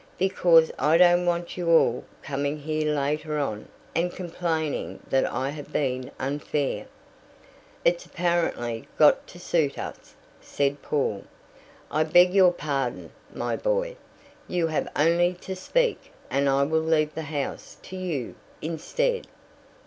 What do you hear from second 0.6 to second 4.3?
I don't want you all coming here later on and